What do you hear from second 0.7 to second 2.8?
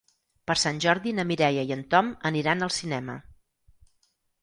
Jordi na Mireia i en Tom aniran al